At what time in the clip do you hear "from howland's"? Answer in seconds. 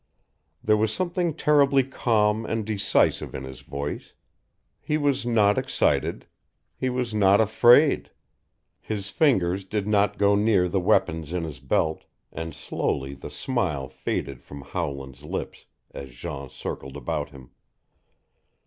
14.41-15.23